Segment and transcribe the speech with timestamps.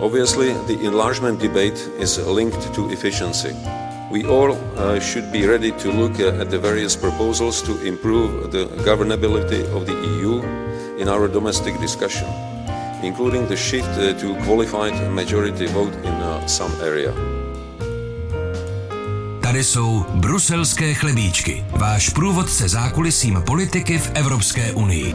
[0.00, 3.54] Obviously, the enlargement debate is linked to efficiency.
[4.10, 8.52] We all uh, should be ready to look uh, at the various proposals to improve
[8.52, 10.42] the governability of the EU
[10.98, 12.28] in our domestic discussion,
[13.02, 17.12] including the shift uh, to qualified majority vote in uh, some area.
[19.40, 25.14] Tady jsou bruselské chlebíčky, váš průvodce zákulisím politiky v Evropské unii.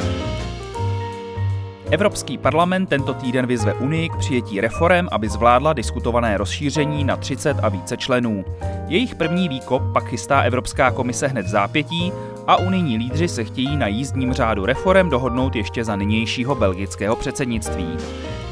[1.92, 7.58] Evropský parlament tento týden vyzve Unii k přijetí reform, aby zvládla diskutované rozšíření na 30
[7.64, 8.46] a více členů.
[8.88, 12.12] Jejich první výkop pak chystá Evropská komise hned v zápětí
[12.48, 17.88] a unijní lídři se chtějí na jízdním řádu reform dohodnout ještě za nynějšího belgického předsednictví.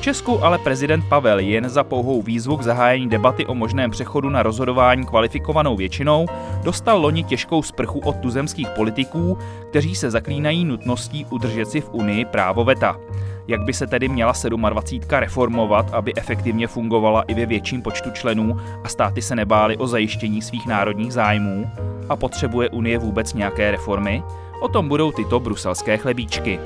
[0.02, 4.44] Česku ale prezident Pavel jen za pouhou výzvu k zahájení debaty o možném přechodu na
[4.44, 6.26] rozhodování kvalifikovanou většinou
[6.64, 9.38] dostal loni těžkou sprchu od tuzemských politiků,
[9.70, 13.00] kteří se zaklínají nutností udržet si v Unii právo veta.
[13.48, 14.34] Jak by se tedy měla
[14.70, 15.20] 27.
[15.20, 20.42] reformovat, aby efektivně fungovala i ve větším počtu členů a státy se nebály o zajištění
[20.42, 21.70] svých národních zájmů?
[22.10, 24.24] A potřebuje Unie vůbec nějaké reformy?
[24.62, 26.60] O tom budou tyto bruselské chlebíčky.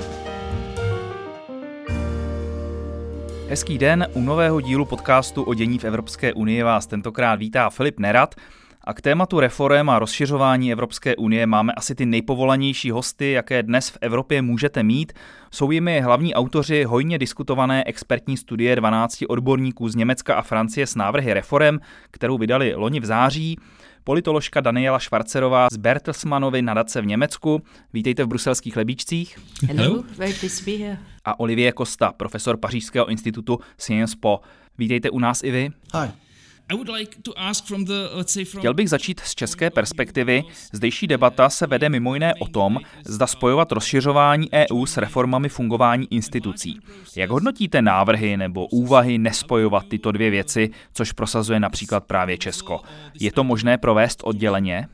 [3.48, 7.98] Hezký den, u nového dílu podcastu o dění v Evropské unii vás tentokrát vítá Filip
[7.98, 8.34] Nerad.
[8.84, 13.88] A k tématu reform a rozšiřování Evropské unie máme asi ty nejpovolanější hosty, jaké dnes
[13.88, 15.12] v Evropě můžete mít.
[15.50, 20.94] Jsou jimi hlavní autoři hojně diskutované expertní studie 12 odborníků z Německa a Francie s
[20.94, 21.78] návrhy reform,
[22.10, 23.58] kterou vydali loni v září
[24.04, 27.62] politoložka Daniela Švarcerová z Bertelsmannovy nadace v Německu.
[27.92, 29.38] Vítejte v bruselských lebíčcích.
[29.66, 30.98] Hello, very pleased to be here.
[31.24, 34.40] A Olivier Costa, profesor Pařížského institutu Sciences Po.
[34.78, 35.70] Vítejte u nás i vy.
[35.94, 36.23] Hi.
[38.58, 40.44] Chtěl bych začít z české perspektivy.
[40.72, 46.06] Zdejší debata se vede mimo jiné o tom, zda spojovat rozšiřování EU s reformami fungování
[46.10, 46.80] institucí.
[47.16, 52.80] Jak hodnotíte návrhy nebo úvahy nespojovat tyto dvě věci, což prosazuje například právě Česko?
[53.20, 54.88] Je to možné provést odděleně?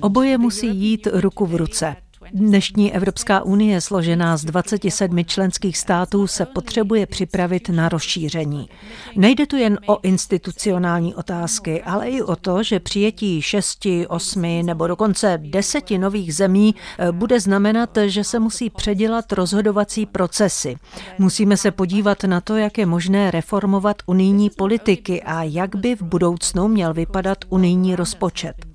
[0.00, 1.96] Oboje musí jít ruku v ruce.
[2.30, 8.68] Dnešní Evropská unie, složená z 27 členských států, se potřebuje připravit na rozšíření.
[9.16, 14.86] Nejde tu jen o institucionální otázky, ale i o to, že přijetí šesti, osmi nebo
[14.86, 20.76] dokonce deseti nových zemí eh, bude znamenat, že se musí předělat rozhodovací procesy.
[21.18, 26.02] Musíme se podívat na to, jak je možné reformovat unijní politiky a jak by v
[26.02, 28.71] budoucnu měl vypadat unijní rozpočet.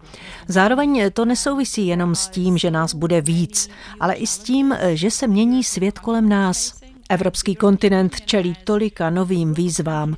[0.48, 3.70] Zároveň to nesouvisí jenom s tím, že nás bude víc,
[4.00, 6.74] ale i s tím, že se mění svět kolem nás.
[7.10, 10.16] Evropský kontinent čelí tolika novým výzvám.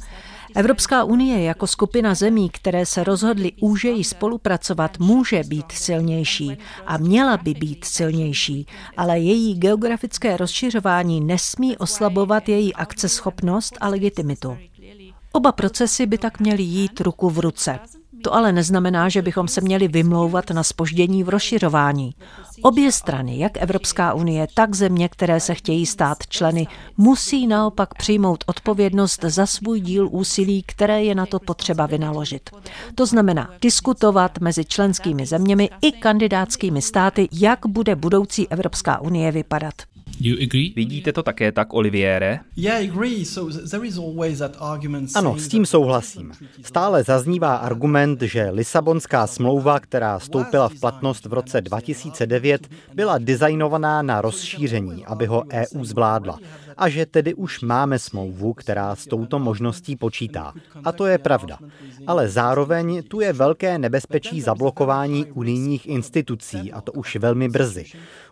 [0.55, 7.37] Evropská unie jako skupina zemí, které se rozhodly úžeji spolupracovat, může být silnější a měla
[7.37, 8.67] by být silnější,
[8.97, 14.57] ale její geografické rozšiřování nesmí oslabovat její akceschopnost a legitimitu.
[15.31, 17.79] Oba procesy by tak měly jít ruku v ruce.
[18.21, 22.15] To ale neznamená, že bychom se měli vymlouvat na spoždění v rozšiřování.
[22.61, 28.43] Obě strany, jak Evropská unie, tak země, které se chtějí stát členy, musí naopak přijmout
[28.47, 32.49] odpovědnost za svůj díl úsilí, které je na to potřeba vynaložit.
[32.95, 39.73] To znamená diskutovat mezi členskými zeměmi i kandidátskými státy, jak bude budoucí Evropská unie vypadat.
[40.75, 42.39] Vidíte to také tak, Oliviere?
[45.15, 46.31] Ano, s tím souhlasím.
[46.63, 54.01] Stále zaznívá argument, že Lisabonská smlouva, která stoupila v platnost v roce 2009, byla designovaná
[54.01, 56.39] na rozšíření, aby ho EU zvládla
[56.79, 60.53] a že tedy už máme smlouvu, která s touto možností počítá.
[60.83, 61.59] A to je pravda.
[62.07, 67.85] Ale zároveň tu je velké nebezpečí zablokování unijních institucí a to už velmi brzy.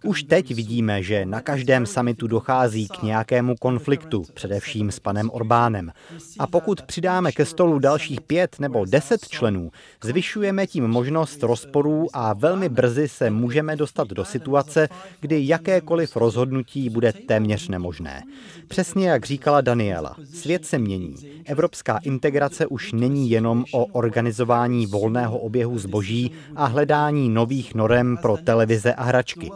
[0.03, 5.91] Už teď vidíme, že na každém samitu dochází k nějakému konfliktu, především s panem Orbánem.
[6.39, 9.71] A pokud přidáme ke stolu dalších pět nebo deset členů,
[10.03, 14.89] zvyšujeme tím možnost rozporů a velmi brzy se můžeme dostat do situace,
[15.21, 18.23] kdy jakékoliv rozhodnutí bude téměř nemožné.
[18.67, 21.15] Přesně jak říkala Daniela, svět se mění.
[21.45, 28.37] Evropská integrace už není jenom o organizování volného oběhu zboží a hledání nových norem pro
[28.37, 29.51] televize a hračky.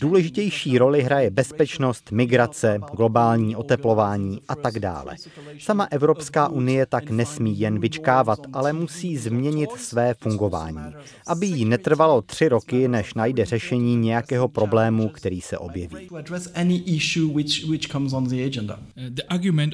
[0.00, 5.16] Důležitější roli hraje bezpečnost, migrace, globální oteplování a tak dále.
[5.58, 10.94] Sama Evropská unie tak nesmí jen vyčkávat, ale musí změnit své fungování,
[11.26, 16.08] aby jí netrvalo tři roky, než najde řešení nějakého problému, který se objeví.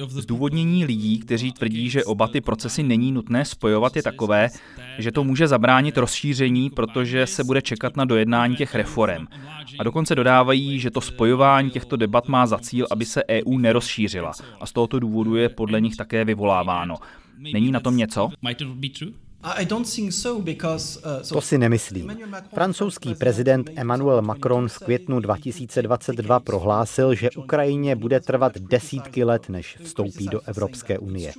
[0.09, 4.49] Zdůvodnění lidí, kteří tvrdí, že oba ty procesy není nutné spojovat, je takové,
[4.97, 9.25] že to může zabránit rozšíření, protože se bude čekat na dojednání těch reform.
[9.79, 13.57] A dokonce dodávají, že to spojování těch těchto debat má za cíl, aby se EU
[13.57, 16.95] nerozšířila a z tohoto důvodu je podle nich také vyvoláváno.
[17.37, 18.29] Není na tom něco?
[21.05, 22.17] Uh, to si nemyslím.
[22.53, 29.77] Francouzský prezident Emmanuel Macron v květnu 2022 prohlásil, že Ukrajině bude trvat desítky let, než
[29.83, 31.33] vstoupí do Evropské unie.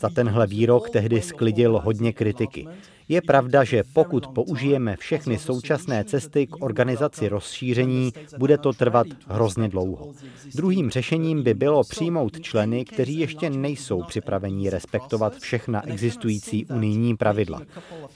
[0.00, 2.68] Za tenhle výrok tehdy sklidil hodně kritiky.
[3.10, 9.68] Je pravda, že pokud použijeme všechny současné cesty k organizaci rozšíření, bude to trvat hrozně
[9.68, 10.12] dlouho.
[10.54, 17.62] Druhým řešením by bylo přijmout členy, kteří ještě nejsou připraveni respektovat všechna existující unijní pravidla.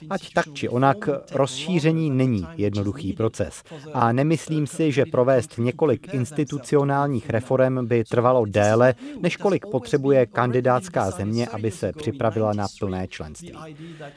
[0.09, 3.63] Ať tak či onak, rozšíření není jednoduchý proces.
[3.93, 11.11] A nemyslím si, že provést několik institucionálních reform by trvalo déle, než kolik potřebuje kandidátská
[11.11, 13.53] země, aby se připravila na plné členství.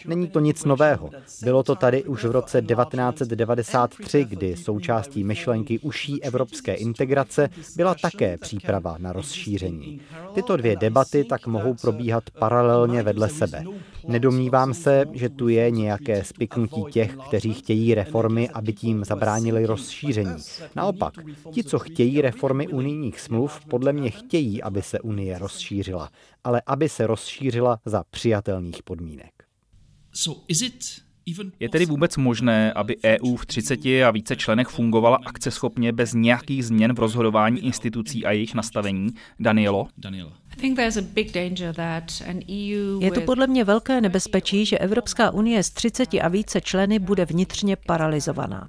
[0.07, 1.11] Není to nic nového.
[1.43, 8.39] Bylo to tady už v roce 1993, kdy součástí myšlenky uší evropské integrace byla také
[8.39, 10.01] příprava na rozšíření.
[10.35, 13.65] Tyto dvě debaty tak mohou probíhat paralelně vedle sebe.
[14.09, 20.37] Nedomnívám se, že tu je nějaké spiknutí těch, kteří chtějí reformy, aby tím zabránili rozšíření.
[20.77, 21.15] Naopak,
[21.53, 26.11] ti, co chtějí reformy unijních smluv, podle mě chtějí, aby se Unie rozšířila,
[26.45, 29.38] ale aby se rozšířila za přijatelných podmínek.
[31.61, 36.65] Je tedy vůbec možné, aby EU v 30 a více členech fungovala akceschopně bez nějakých
[36.65, 39.09] změn v rozhodování institucí a jejich nastavení?
[39.41, 39.89] Danielo?
[43.01, 47.25] Je to podle mě velké nebezpečí, že Evropská unie s 30 a více členy bude
[47.25, 48.69] vnitřně paralizovaná.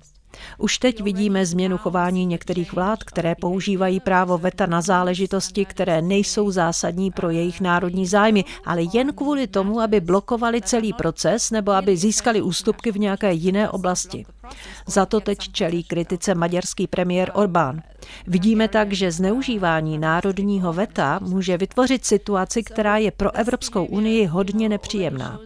[0.57, 6.51] Už teď vidíme změnu chování některých vlád, které používají právo veta na záležitosti, které nejsou
[6.51, 11.97] zásadní pro jejich národní zájmy, ale jen kvůli tomu, aby blokovali celý proces nebo aby
[11.97, 14.25] získali ústupky v nějaké jiné oblasti.
[14.87, 17.81] Za to teď čelí kritice maďarský premiér Orbán.
[18.27, 24.69] Vidíme tak, že zneužívání národního veta může vytvořit situaci, která je pro Evropskou unii hodně
[24.69, 25.39] nepříjemná.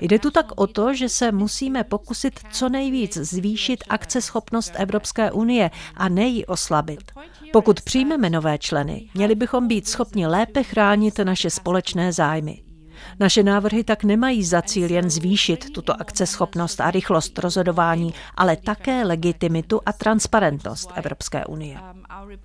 [0.00, 5.70] Jde tu tak o to, že se musíme pokusit co nejvíc zvýšit akceschopnost Evropské unie
[5.94, 7.12] a ne ji oslabit.
[7.52, 12.71] Pokud přijmeme nové členy, měli bychom být schopni lépe chránit naše společné zájmy.
[13.20, 19.04] Naše návrhy tak nemají za cíl jen zvýšit tuto akceschopnost a rychlost rozhodování, ale také
[19.04, 21.78] legitimitu a transparentnost Evropské unie.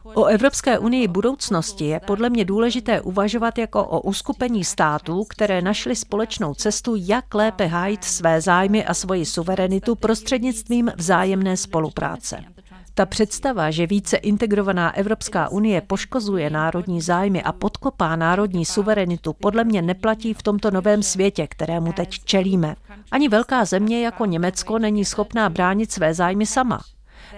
[0.04, 5.96] O Evropské unii budoucnosti je podle mě důležité uvažovat jako o uskupení států, které našly
[5.96, 12.57] společnou cestu, jak lépe hájit své zájmy a svoji suverenitu prostřednictvím vzájemné spolupráce.
[12.98, 19.64] Ta představa, že více integrovaná Evropská unie poškozuje národní zájmy a podkopá národní suverenitu, podle
[19.64, 22.76] mě neplatí v tomto novém světě, kterému teď čelíme.
[23.12, 26.80] Ani velká země jako Německo není schopná bránit své zájmy sama.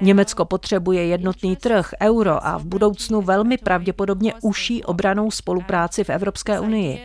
[0.01, 6.59] Německo potřebuje jednotný trh, euro a v budoucnu velmi pravděpodobně uší obranou spolupráci v Evropské
[6.59, 7.01] unii.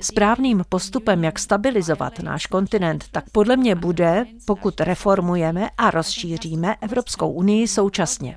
[0.00, 7.32] Správným postupem, jak stabilizovat náš kontinent, tak podle mě bude, pokud reformujeme a rozšíříme Evropskou
[7.32, 8.36] unii současně.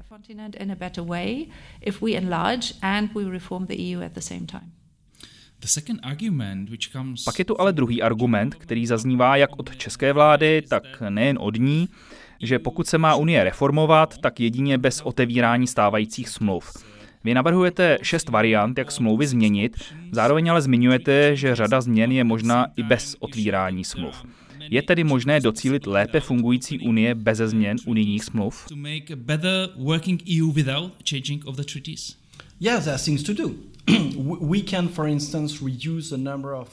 [7.26, 11.56] Pak je tu ale druhý argument, který zaznívá jak od české vlády, tak nejen od
[11.58, 11.90] ní,
[12.42, 16.72] že pokud se má Unie reformovat, tak jedině bez otevírání stávajících smluv.
[17.24, 19.78] Vy navrhujete šest variant, jak smlouvy změnit,
[20.12, 24.24] zároveň ale zmiňujete, že řada změn je možná i bez otvírání smluv.
[24.70, 28.66] Je tedy možné docílit lépe fungující unie bez změn unijních smluv?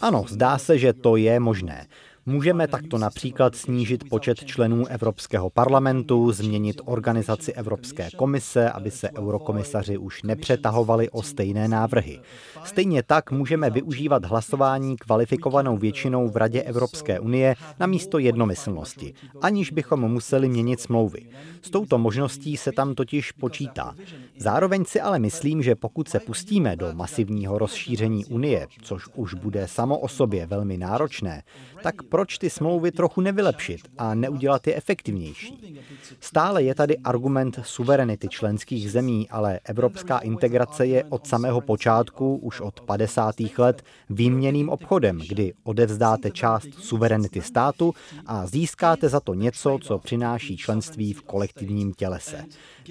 [0.00, 1.86] Ano, zdá se, že to je možné.
[2.26, 9.98] Můžeme takto například snížit počet členů Evropského parlamentu, změnit organizaci Evropské komise, aby se eurokomisaři
[9.98, 12.20] už nepřetahovali o stejné návrhy.
[12.64, 19.70] Stejně tak můžeme využívat hlasování kvalifikovanou většinou v Radě Evropské unie na místo jednomyslnosti, aniž
[19.70, 21.26] bychom museli měnit smlouvy.
[21.62, 23.94] S touto možností se tam totiž počítá.
[24.38, 29.68] Zároveň si ale myslím, že pokud se pustíme do masivního rozšíření Unie, což už bude
[29.68, 31.42] samo o sobě velmi náročné,
[31.84, 35.76] tak proč ty smlouvy trochu nevylepšit a neudělat je efektivnější?
[36.20, 42.60] Stále je tady argument suverenity členských zemí, ale evropská integrace je od samého počátku, už
[42.60, 43.34] od 50.
[43.58, 47.94] let, výměným obchodem, kdy odevzdáte část suverenity státu
[48.26, 52.44] a získáte za to něco, co přináší členství v kolektivním tělese.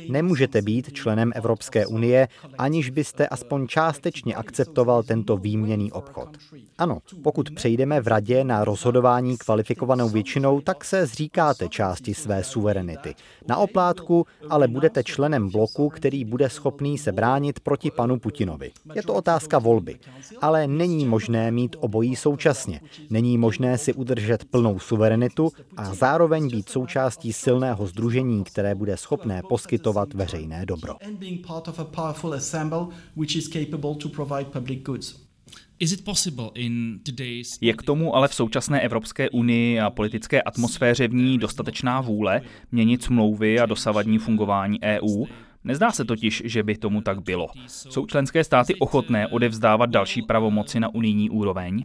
[0.10, 6.30] Nemůžete být členem Evropské unie, aniž byste aspoň částečně akceptoval tento výměný obchod.
[6.78, 13.16] Ano, pokud přejdeme v radě na rozhodování kvalifikovanou většinou, tak se zříkáte části své suverenity.
[13.48, 18.72] Na oplátku ale budete členem bloku, který bude schopný se bránit proti panu Putinovi.
[18.96, 20.00] Je to otázka volby.
[20.42, 22.82] Ale není možné mít obojí současně.
[23.10, 29.42] Není možné si udržet plnou suverenitu a zároveň být součástí silného združení, které bude schopné
[29.50, 30.94] poskytovat veřejné dobro.
[37.62, 42.42] Je k tomu ale v současné Evropské unii a politické atmosféře v ní dostatečná vůle
[42.72, 45.26] měnit smlouvy a dosavadní fungování EU?
[45.64, 47.48] Nezdá se totiž, že by tomu tak bylo.
[47.68, 51.84] Jsou členské státy ochotné odevzdávat další pravomoci na unijní úroveň?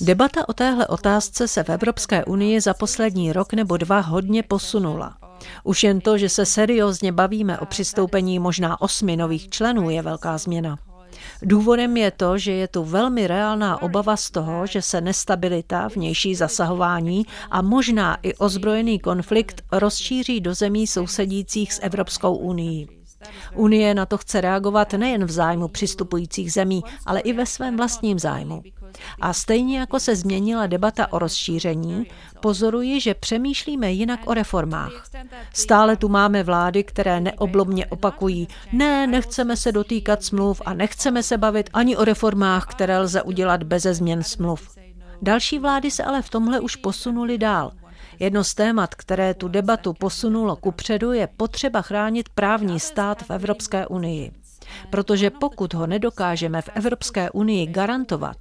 [0.00, 5.23] Debata o téhle otázce se v Evropské unii za poslední rok nebo dva hodně posunula.
[5.64, 10.38] Už jen to, že se seriózně bavíme o přistoupení možná osmi nových členů, je velká
[10.38, 10.78] změna.
[11.42, 16.34] Důvodem je to, že je tu velmi reálná obava z toho, že se nestabilita, vnější
[16.34, 22.86] zasahování a možná i ozbrojený konflikt rozšíří do zemí sousedících s Evropskou unii.
[23.54, 28.18] Unie na to chce reagovat nejen v zájmu přistupujících zemí, ale i ve svém vlastním
[28.18, 28.62] zájmu.
[29.20, 32.06] A stejně jako se změnila debata o rozšíření,
[32.40, 35.08] pozoruji, že přemýšlíme jinak o reformách.
[35.52, 41.38] Stále tu máme vlády, které neoblomně opakují, ne, nechceme se dotýkat smluv a nechceme se
[41.38, 44.78] bavit ani o reformách, které lze udělat beze změn smluv.
[45.22, 47.72] Další vlády se ale v tomhle už posunuli dál.
[48.18, 53.86] Jedno z témat, které tu debatu posunulo kupředu, je potřeba chránit právní stát v Evropské
[53.86, 54.43] unii.
[54.90, 58.36] Protože pokud ho nedokážeme v Evropské unii garantovat,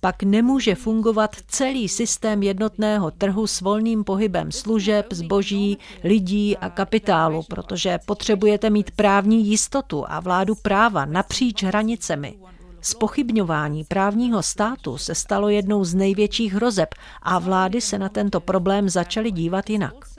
[0.00, 7.42] pak nemůže fungovat celý systém jednotného trhu s volným pohybem služeb, zboží, lidí a kapitálu,
[7.42, 12.38] protože potřebujete mít právní jistotu a vládu práva napříč hranicemi.
[12.80, 16.88] Spochybňování právního státu se stalo jednou z největších hrozeb
[17.22, 20.15] a vlády se na tento problém začaly dívat jinak.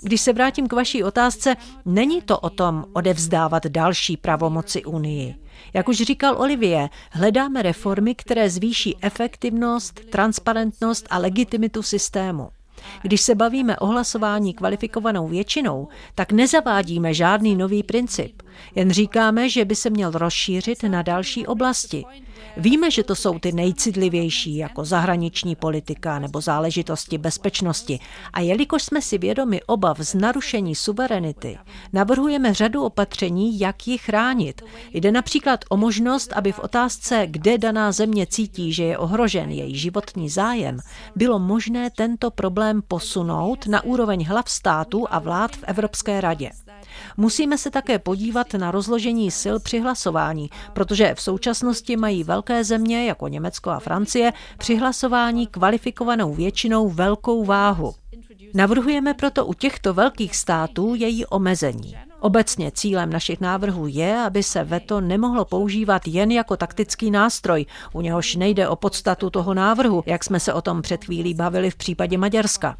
[0.00, 5.34] Když se vrátím k vaší otázce, není to o tom odevzdávat další pravomoci Unii.
[5.74, 12.48] Jak už říkal Olivier, hledáme reformy, které zvýší efektivnost, transparentnost a legitimitu systému.
[13.02, 18.41] Když se bavíme o hlasování kvalifikovanou většinou, tak nezavádíme žádný nový princip.
[18.74, 22.04] Jen říkáme, že by se měl rozšířit na další oblasti.
[22.56, 27.98] Víme, že to jsou ty nejcitlivější, jako zahraniční politika nebo záležitosti bezpečnosti.
[28.32, 31.58] A jelikož jsme si vědomi obav z narušení suverenity,
[31.92, 34.62] navrhujeme řadu opatření, jak ji chránit.
[34.92, 39.78] Jde například o možnost, aby v otázce, kde daná země cítí, že je ohrožen její
[39.78, 40.78] životní zájem,
[41.16, 46.50] bylo možné tento problém posunout na úroveň hlav států a vlád v Evropské radě.
[47.16, 53.06] Musíme se také podívat na rozložení sil při hlasování, protože v současnosti mají velké země
[53.06, 57.94] jako Německo a Francie při hlasování kvalifikovanou většinou velkou váhu.
[58.54, 61.96] Navrhujeme proto u těchto velkých států její omezení.
[62.22, 68.00] Obecně cílem našich návrhů je, aby se veto nemohlo používat jen jako taktický nástroj, u
[68.00, 71.76] něhož nejde o podstatu toho návrhu, jak jsme se o tom před chvílí bavili v
[71.76, 72.76] případě Maďarska.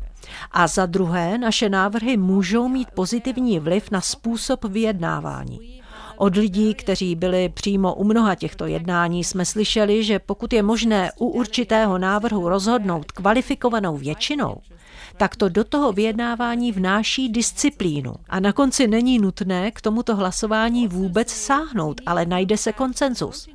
[0.53, 5.83] A za druhé, naše návrhy můžou mít pozitivní vliv na způsob vyjednávání.
[6.17, 11.11] Od lidí, kteří byli přímo u mnoha těchto jednání, jsme slyšeli, že pokud je možné
[11.19, 14.57] u určitého návrhu rozhodnout kvalifikovanou většinou,
[15.23, 18.15] tak to do toho vyjednávání vnáší disciplínu.
[18.29, 23.49] A na konci není nutné k tomuto hlasování vůbec sáhnout, ale najde se koncenzus.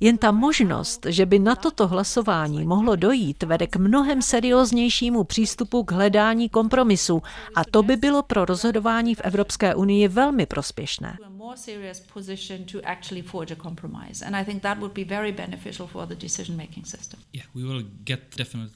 [0.00, 5.84] Jen ta možnost, že by na toto hlasování mohlo dojít, vede k mnohem serióznějšímu přístupu
[5.84, 7.22] k hledání kompromisu
[7.54, 11.16] a to by bylo pro rozhodování v Evropské unii velmi prospěšné.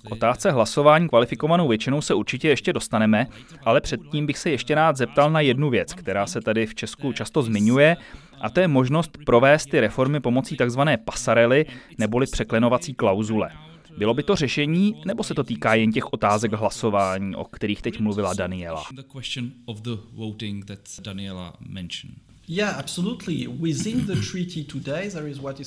[0.09, 3.26] K otázce hlasování kvalifikovanou většinou se určitě ještě dostaneme,
[3.64, 7.12] ale předtím bych se ještě rád zeptal na jednu věc, která se tady v Česku
[7.12, 7.97] často zmiňuje,
[8.40, 11.66] a to je možnost provést ty reformy pomocí takzvané pasarely
[11.99, 13.50] neboli překlenovací klauzule.
[13.99, 18.00] Bylo by to řešení, nebo se to týká jen těch otázek hlasování, o kterých teď
[18.00, 18.85] mluvila Daniela?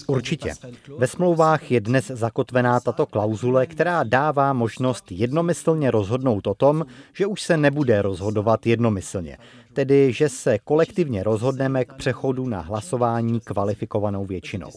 [0.08, 0.54] Určitě.
[0.98, 7.26] Ve smlouvách je dnes zakotvená tato klauzule, která dává možnost jednomyslně rozhodnout o tom, že
[7.26, 9.38] už se nebude rozhodovat jednomyslně.
[9.74, 14.70] Tedy, že se kolektivně rozhodneme k přechodu na hlasování kvalifikovanou většinou.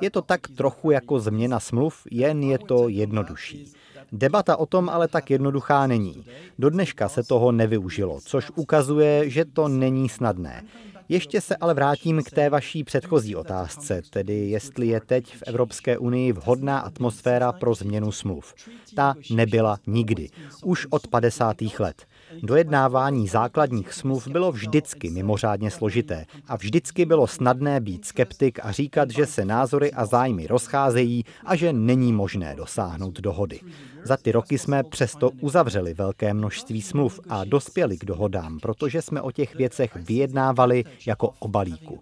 [0.00, 3.72] Je to tak trochu jako změna smluv, jen je to jednodušší.
[4.12, 6.24] Debata o tom ale tak jednoduchá není.
[6.58, 10.64] Do dneška se toho nevyužilo, což ukazuje, že to není snadné.
[11.08, 15.98] Ještě se ale vrátím k té vaší předchozí otázce, tedy jestli je teď v Evropské
[15.98, 18.54] unii vhodná atmosféra pro změnu smluv.
[18.96, 20.28] Ta nebyla nikdy,
[20.64, 21.56] už od 50.
[21.78, 22.06] let.
[22.42, 29.10] Dojednávání základních smluv bylo vždycky mimořádně složité a vždycky bylo snadné být skeptik a říkat,
[29.10, 33.60] že se názory a zájmy rozcházejí a že není možné dosáhnout dohody.
[34.04, 39.22] Za ty roky jsme přesto uzavřeli velké množství smluv a dospěli k dohodám, protože jsme
[39.22, 42.00] o těch věcech vyjednávali jako o balíku.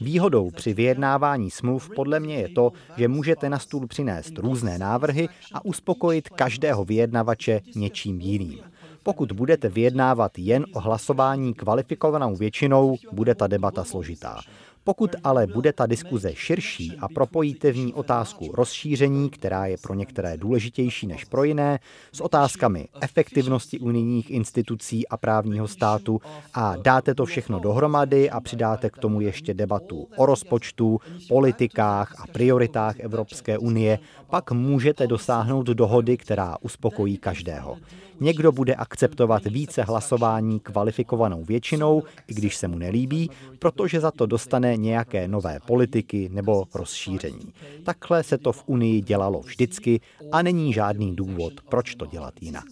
[0.00, 5.28] Výhodou při vyjednávání smluv podle mě je to, že můžete na stůl přinést různé návrhy
[5.52, 8.60] a uspokojit každého vyjednavače něčím jiným.
[9.06, 14.40] Pokud budete vyjednávat jen o hlasování kvalifikovanou většinou, bude ta debata složitá.
[14.84, 19.94] Pokud ale bude ta diskuze širší a propojíte v ní otázku rozšíření, která je pro
[19.94, 21.78] některé důležitější než pro jiné,
[22.12, 26.20] s otázkami efektivnosti unijních institucí a právního státu
[26.54, 32.26] a dáte to všechno dohromady a přidáte k tomu ještě debatu o rozpočtu, politikách a
[32.32, 33.98] prioritách Evropské unie,
[34.30, 37.76] pak můžete dosáhnout dohody, která uspokojí každého.
[38.20, 44.26] Někdo bude akceptovat více hlasování kvalifikovanou většinou, i když se mu nelíbí, protože za to
[44.26, 47.52] dostane nějaké nové politiky nebo rozšíření.
[47.84, 50.00] Takhle se to v Unii dělalo vždycky
[50.32, 52.64] a není žádný důvod, proč to dělat jinak.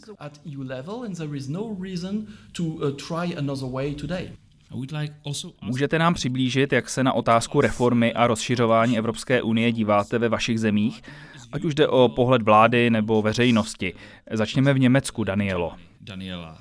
[5.62, 10.60] Můžete nám přiblížit, jak se na otázku reformy a rozšiřování Evropské unie díváte ve vašich
[10.60, 11.02] zemích?
[11.54, 13.94] Ať už jde o pohled vlády nebo veřejnosti.
[14.30, 15.72] Začněme v Německu, Danielo.
[16.00, 16.58] Daniela.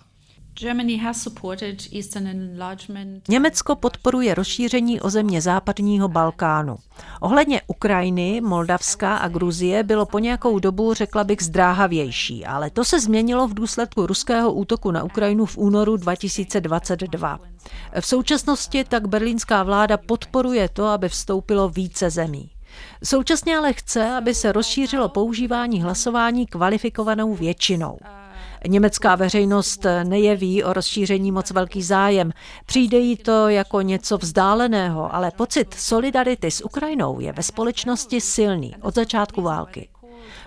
[3.29, 6.77] Německo podporuje rozšíření o země západního Balkánu.
[7.19, 12.99] Ohledně Ukrajiny, Moldavska a Gruzie bylo po nějakou dobu, řekla bych, zdráhavější, ale to se
[12.99, 17.39] změnilo v důsledku ruského útoku na Ukrajinu v únoru 2022.
[17.99, 22.52] V současnosti tak berlínská vláda podporuje to, aby vstoupilo více zemí.
[23.03, 27.97] Současně ale chce, aby se rozšířilo používání hlasování kvalifikovanou většinou.
[28.67, 32.31] Německá veřejnost nejeví o rozšíření moc velký zájem.
[32.65, 38.75] Přijde jí to jako něco vzdáleného, ale pocit solidarity s Ukrajinou je ve společnosti silný
[38.81, 39.89] od začátku války.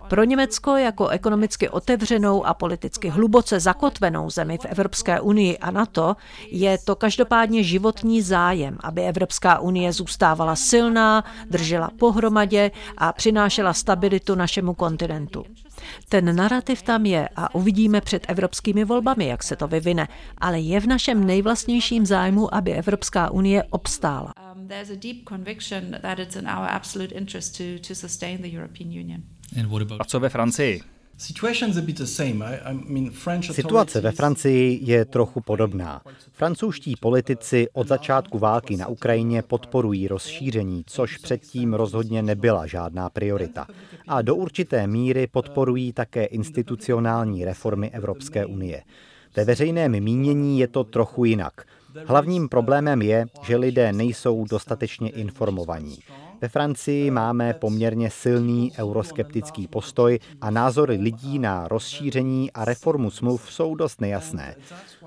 [0.08, 6.16] Pro Německo jako ekonomicky otevřenou a politicky hluboce zakotvenou zemi v Evropské unii a NATO
[6.50, 14.34] je to každopádně životní zájem, aby Evropská unie zůstávala silná, držela pohromadě a přinášela stabilitu
[14.34, 15.44] našemu kontinentu.
[16.08, 20.80] Ten narrativ tam je a uvidíme před evropskými volbami, jak se to vyvine, ale je
[20.80, 24.32] v našem nejvlastnějším zájmu, aby Evropská unie obstála.
[24.54, 28.56] Um, there's a deep conviction that it's in our absolute interest to, to sustain the
[28.56, 29.22] European Union.
[29.98, 30.80] A co ve Francii?
[33.52, 36.02] Situace ve Francii je trochu podobná.
[36.32, 43.66] Francouzští politici od začátku války na Ukrajině podporují rozšíření, což předtím rozhodně nebyla žádná priorita.
[44.08, 48.82] A do určité míry podporují také institucionální reformy Evropské unie.
[49.36, 51.64] Ve veřejném mínění je to trochu jinak.
[52.06, 55.98] Hlavním problémem je, že lidé nejsou dostatečně informovaní.
[56.40, 63.52] Ve Francii máme poměrně silný euroskeptický postoj a názory lidí na rozšíření a reformu smluv
[63.52, 64.54] jsou dost nejasné.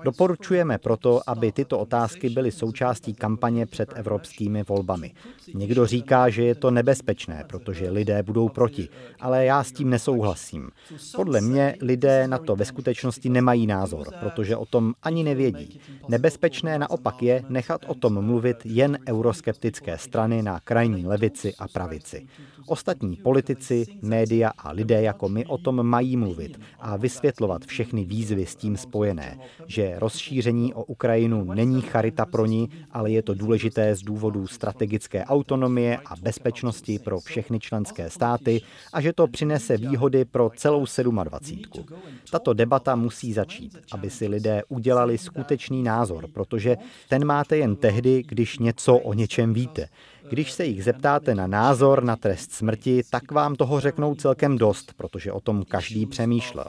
[0.04, 5.12] Doporučujeme proto, aby tyto otázky byly součástí kampaně před evropskými volbami.
[5.54, 8.88] Někdo říká, že je to nebezpečné, protože lidé budou proti,
[9.20, 10.70] ale já s tím nesouhlasím.
[11.16, 15.80] Podle mě lidé na to ve skutečnosti nemají názor, protože o tom ani nevědí.
[16.08, 22.26] Nebezpečné naopak je nechat o tom mluvit jen euroskeptické strany na krajní levici a pravici.
[22.66, 28.46] Ostatní politici, média a lidé jako my o tom mají mluvit a vysvětlovat všechny výzvy
[28.46, 33.96] s tím spojené, že rozšíření o Ukrajinu není charita pro ní, ale je to důležité
[33.96, 38.60] z důvodu strategické autonomie a bezpečnosti pro všechny členské státy
[38.92, 40.84] a že to přinese výhody pro celou
[41.24, 41.86] 27.
[42.30, 46.76] Tato debata musí začít, aby si lidé udělali skutečný názor, protože
[47.08, 49.88] ten máte jen tehdy, když něco o něčem víte.
[50.30, 54.92] Když se jich zeptáte na názor na trest smrti, tak vám toho řeknou celkem dost,
[54.96, 56.66] protože o tom každý přemýšlel.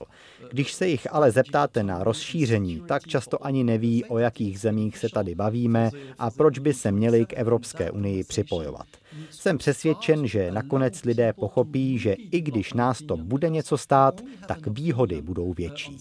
[0.52, 5.10] Když se jich ale zeptáte na rozšíření, tak často ani neví, o jakých zemích se
[5.10, 8.88] tady bavíme a proč by se měli k Evropské unii připojovat.
[9.30, 14.68] Jsem přesvědčen, že nakonec lidé pochopí, že i když nás to bude něco stát, tak
[14.68, 15.98] výhody budou větší.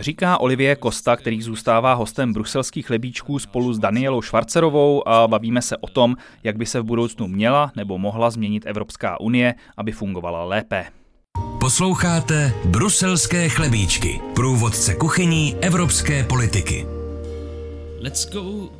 [0.00, 5.76] Říká Olivie Kosta, který zůstává hostem bruselských lebíčků spolu s Danielou Švarcerovou a bavíme se
[5.76, 10.44] o tom, jak by se v budoucnu měla nebo mohla změnit Evropská unie, aby fungovala
[10.44, 10.84] lépe.
[11.60, 16.86] Posloucháte Bruselské chlebíčky, průvodce kuchyní evropské politiky.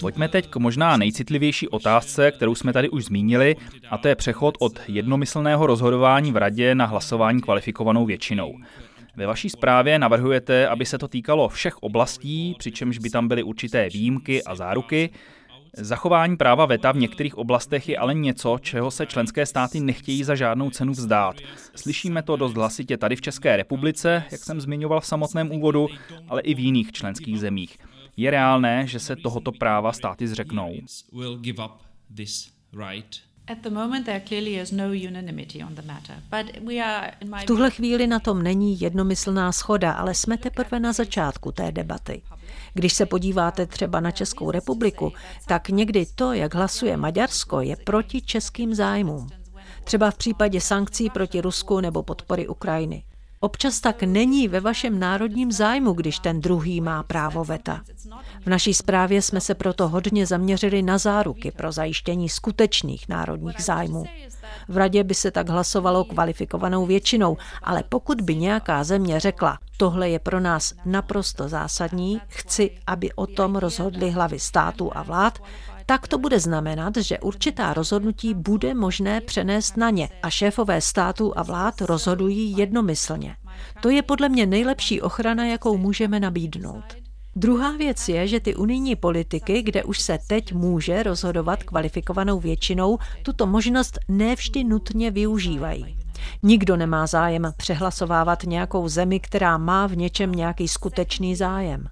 [0.00, 3.56] Pojďme teď k možná nejcitlivější otázce, kterou jsme tady už zmínili,
[3.90, 8.54] a to je přechod od jednomyslného rozhodování v radě na hlasování kvalifikovanou většinou.
[9.16, 13.88] Ve vaší zprávě navrhujete, aby se to týkalo všech oblastí, přičemž by tam byly určité
[13.88, 15.10] výjimky a záruky.
[15.76, 20.34] Zachování práva VETA v některých oblastech je ale něco, čeho se členské státy nechtějí za
[20.34, 21.36] žádnou cenu vzdát.
[21.74, 25.88] Slyšíme to dost hlasitě tady v České republice, jak jsem zmiňoval v samotném úvodu,
[26.28, 27.78] ale i v jiných členských zemích.
[28.16, 30.72] Je reálné, že se tohoto práva státy zřeknou.
[37.40, 42.22] V tuhle chvíli na tom není jednomyslná schoda, ale jsme teprve na začátku té debaty.
[42.74, 45.12] Když se podíváte třeba na Českou republiku,
[45.46, 49.28] tak někdy to, jak hlasuje Maďarsko, je proti českým zájmům.
[49.84, 53.04] Třeba v případě sankcí proti Rusku nebo podpory Ukrajiny.
[53.44, 57.80] Občas tak není ve vašem národním zájmu, když ten druhý má právo veta.
[58.40, 64.04] V naší zprávě jsme se proto hodně zaměřili na záruky pro zajištění skutečných národních zájmů.
[64.68, 70.08] V radě by se tak hlasovalo kvalifikovanou většinou, ale pokud by nějaká země řekla, tohle
[70.10, 75.38] je pro nás naprosto zásadní, chci, aby o tom rozhodly hlavy států a vlád,
[75.86, 81.38] tak to bude znamenat, že určitá rozhodnutí bude možné přenést na ně a šéfové států
[81.38, 83.36] a vlád rozhodují jednomyslně.
[83.80, 86.84] To je podle mě nejlepší ochrana, jakou můžeme nabídnout.
[87.36, 92.98] Druhá věc je, že ty unijní politiky, kde už se teď může rozhodovat kvalifikovanou většinou,
[93.22, 95.96] tuto možnost nevždy nutně využívají.
[96.42, 101.88] Nikdo nemá zájem přehlasovávat nějakou zemi, která má v něčem nějaký skutečný zájem.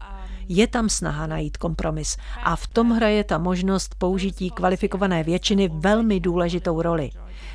[0.48, 6.20] Je tam snaha najít kompromis a v tom hraje ta možnost použití kvalifikované většiny velmi
[6.20, 7.11] důležitou roli.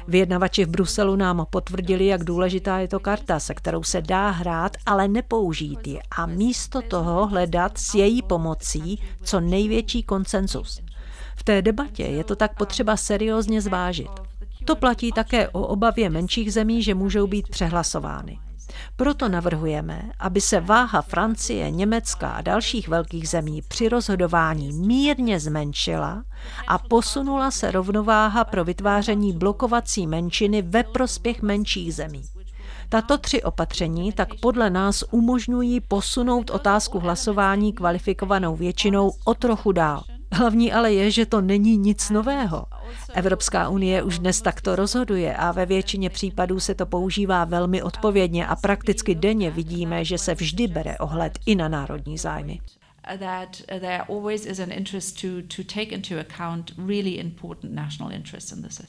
[0.08, 4.78] Vyjednavači v Bruselu nám potvrdili, jak důležitá je to karta, se kterou se dá hrát,
[4.86, 10.82] ale nepoužít ji a místo toho hledat s její pomocí co největší konsenzus.
[11.36, 14.12] V té debatě je to tak potřeba seriózně zvážit.
[14.66, 18.40] To platí také o obavě menších zemí, že můžou být přehlasovány.
[18.96, 26.24] Proto navrhujeme, aby se váha Francie, Německa a dalších velkých zemí při rozhodování mírně zmenšila
[26.68, 32.24] a posunula se rovnováha pro vytváření blokovací menšiny ve prospěch menších zemí.
[32.90, 40.04] Tato tři opatření tak podle nás umožňují posunout otázku hlasování kvalifikovanou většinou o trochu dál.
[40.32, 42.66] Hlavní ale je, že to není nic nového.
[43.14, 48.48] Evropská unie už dnes takto rozhoduje a ve většině případů se to používá velmi odpovědně
[48.48, 52.60] a prakticky denně vidíme, že se vždy bere ohled i na národní zájmy.
[53.20, 53.62] That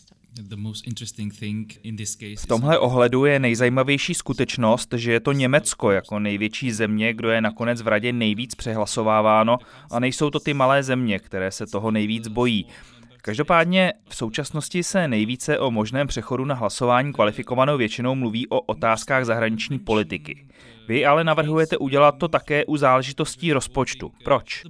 [0.08, 0.17] there.
[2.36, 7.40] V tomhle ohledu je nejzajímavější skutečnost, že je to Německo jako největší země, kdo je
[7.40, 9.58] nakonec v radě nejvíc přehlasováváno
[9.90, 12.66] a nejsou to ty malé země, které se toho nejvíc bojí.
[13.22, 19.24] Každopádně v současnosti se nejvíce o možném přechodu na hlasování kvalifikovanou většinou mluví o otázkách
[19.24, 20.48] zahraniční politiky.
[20.88, 24.12] Vy ale navrhujete udělat to také u záležitostí rozpočtu.
[24.24, 24.62] Proč?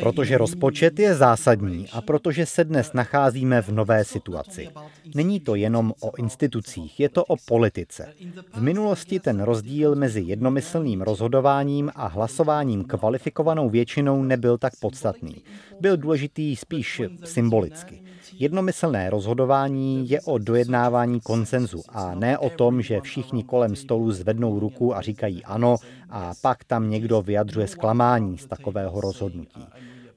[0.00, 4.68] Protože rozpočet je zásadní a protože se dnes nacházíme v nové situaci.
[5.14, 8.14] Není to jenom o institucích, je to o politice.
[8.54, 15.42] V minulosti ten rozdíl mezi jednomyslným rozhodováním a hlasováním kvalifikovanou většinou nebyl tak podstatný.
[15.80, 18.02] Byl důležitý spíš symbolicky.
[18.32, 24.60] Jednomyslné rozhodování je o dojednávání konsenzu a ne o tom, že všichni kolem stolu zvednou
[24.60, 25.76] ruku a říkají ano
[26.10, 29.66] a pak tam někdo vyjadřuje zklamání z takového rozhodnutí.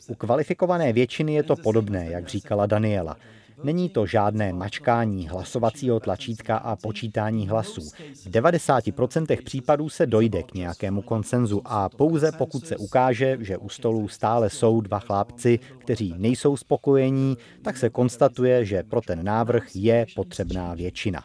[0.08, 3.17] U kvalifikované většiny je to podobné, jak říkala Daniela.
[3.63, 7.82] Není to žádné mačkání hlasovacího tlačítka a počítání hlasů.
[8.13, 13.69] V 90% případů se dojde k nějakému konsenzu a pouze pokud se ukáže, že u
[13.69, 19.76] stolu stále jsou dva chlápci, kteří nejsou spokojení, tak se konstatuje, že pro ten návrh
[19.76, 21.24] je potřebná většina.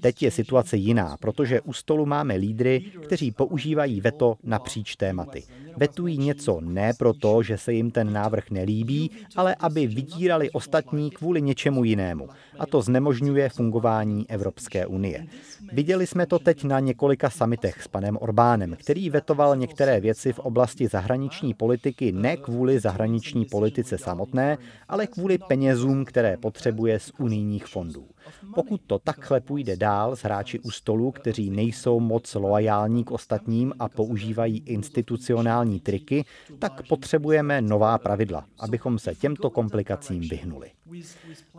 [0.00, 5.42] Teď je situace jiná, protože u stolu máme lídry, kteří používají veto napříč tématy.
[5.76, 11.42] Vetují něco ne proto, že se jim ten návrh nelíbí, ale aby vydírali ostatní kvůli
[11.42, 12.28] něčemu jinému.
[12.58, 15.26] A to znemožňuje fungování Evropské unie.
[15.72, 20.38] Viděli jsme to teď na několika samitech s panem Orbánem, který vetoval některé věci v
[20.38, 27.66] oblasti zahraniční politiky ne kvůli zahraniční politice samotné, ale kvůli penězům, které potřebuje z unijních
[27.66, 28.06] fondů.
[28.54, 33.10] Pokud to tak rychle půjde dál s hráči u stolu, kteří nejsou moc loajální k
[33.10, 36.24] ostatním a používají institucionální triky,
[36.58, 40.70] tak potřebujeme nová pravidla, abychom se těmto komplikacím vyhnuli.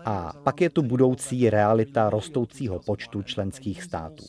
[0.05, 4.23] A pak je tu budoucí realita rostoucího počtu členských států.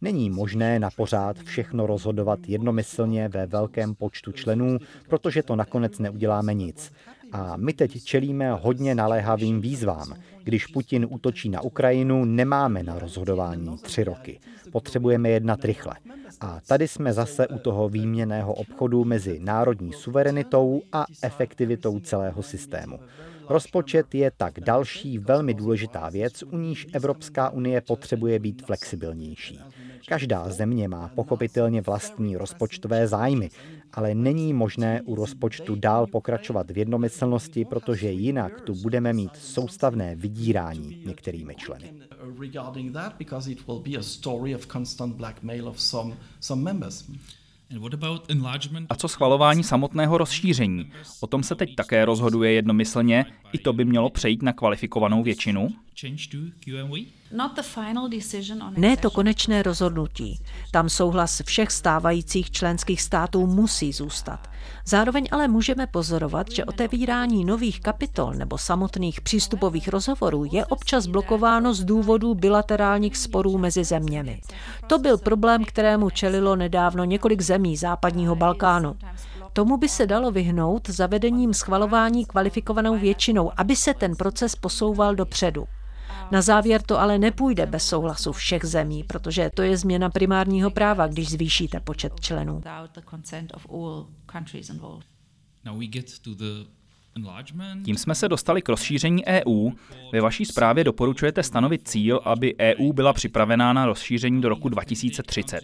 [0.00, 6.54] Není možné na pořád všechno rozhodovat jednomyslně ve velkém počtu členů, protože to nakonec neuděláme
[6.54, 6.92] nic.
[7.32, 10.14] A my teď čelíme hodně naléhavým výzvám.
[10.42, 14.40] Když Putin útočí na Ukrajinu, nemáme na rozhodování tři roky.
[14.72, 15.94] Potřebujeme jednat rychle.
[16.40, 22.98] A tady jsme zase u toho výměného obchodu mezi národní suverenitou a efektivitou celého systému.
[23.48, 29.60] Rozpočet je tak další velmi důležitá věc, u níž Evropská unie potřebuje být flexibilnější.
[30.08, 33.50] Každá země má pochopitelně vlastní rozpočtové zájmy,
[33.92, 40.16] ale není možné u rozpočtu dál pokračovat v jednomyslnosti, protože jinak tu budeme mít soustavné
[40.16, 41.92] vydírání některými členy.
[42.10, 42.24] A
[48.96, 50.92] co schvalování samotného rozšíření?
[51.20, 53.26] O tom se teď také rozhoduje jednomyslně.
[53.52, 55.68] I to by mělo přejít na kvalifikovanou většinu?
[58.76, 60.40] Ne to konečné rozhodnutí.
[60.70, 64.50] Tam souhlas všech stávajících členských států musí zůstat.
[64.86, 71.74] Zároveň ale můžeme pozorovat, že otevírání nových kapitol nebo samotných přístupových rozhovorů je občas blokováno
[71.74, 74.40] z důvodu bilaterálních sporů mezi zeměmi.
[74.86, 78.96] To byl problém, kterému čelilo nedávno několik zemí západního Balkánu.
[79.52, 85.64] Tomu by se dalo vyhnout zavedením schvalování kvalifikovanou většinou, aby se ten proces posouval dopředu.
[86.32, 91.06] Na závěr to ale nepůjde bez souhlasu všech zemí, protože to je změna primárního práva,
[91.06, 92.62] když zvýšíte počet členů.
[97.84, 99.70] Tím jsme se dostali k rozšíření EU.
[100.12, 105.60] Ve vaší zprávě doporučujete stanovit cíl, aby EU byla připravená na rozšíření do roku 2030.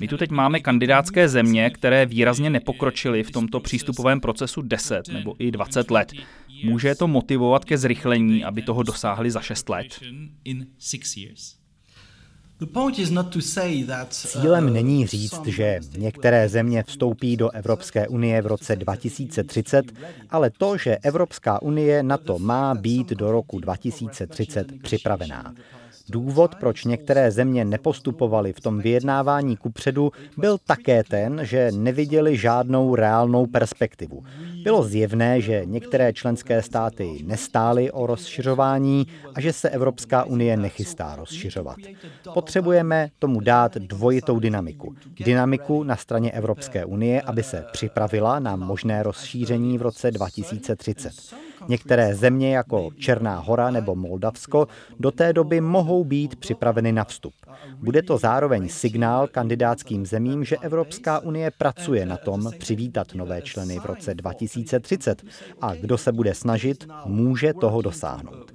[0.00, 5.34] My tu teď máme kandidátské země, které výrazně nepokročily v tomto přístupovém procesu 10 nebo
[5.38, 6.12] i 20 let.
[6.64, 9.86] Může to motivovat ke zrychlení, aby toho dosáhli za 6 let?
[14.10, 19.92] Cílem není říct, že některé země vstoupí do Evropské unie v roce 2030,
[20.30, 25.54] ale to, že Evropská unie na to má být do roku 2030 připravená.
[26.10, 32.94] Důvod, proč některé země nepostupovaly v tom vyjednávání kupředu, byl také ten, že neviděli žádnou
[32.94, 34.24] reálnou perspektivu.
[34.62, 41.16] Bylo zjevné, že některé členské státy nestály o rozšiřování a že se Evropská unie nechystá
[41.16, 41.76] rozšiřovat.
[42.34, 44.94] Potřebujeme tomu dát dvojitou dynamiku.
[45.24, 51.12] Dynamiku na straně Evropské unie, aby se připravila na možné rozšíření v roce 2030.
[51.68, 54.68] Některé země jako Černá hora nebo Moldavsko
[55.00, 57.34] do té doby mohou být připraveny na vstup.
[57.76, 63.78] Bude to zároveň signál kandidátským zemím, že Evropská unie pracuje na tom přivítat nové členy
[63.78, 65.22] v roce 2030
[65.60, 68.52] a kdo se bude snažit, může toho dosáhnout.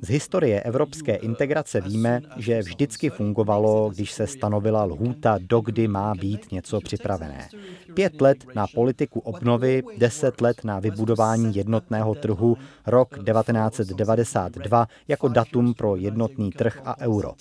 [0.00, 6.52] Z historie evropské integrace víme, že vždycky fungovalo, když se stanovila lhůta, dokdy má být
[6.52, 7.48] něco připravené.
[7.94, 15.74] Pět let na politiku obnovy, deset let na vybudování jednotného trhu, rok 1992 jako datum
[15.74, 17.32] pro jednotný trh a euro.